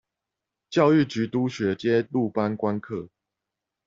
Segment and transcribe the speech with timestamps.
[0.71, 3.09] 教育局督學皆入班觀課